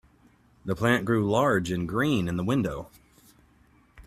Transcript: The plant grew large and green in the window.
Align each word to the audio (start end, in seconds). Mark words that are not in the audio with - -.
The 0.65 0.75
plant 0.75 1.05
grew 1.05 1.29
large 1.29 1.69
and 1.69 1.87
green 1.87 2.27
in 2.27 2.35
the 2.35 2.43
window. 2.43 2.89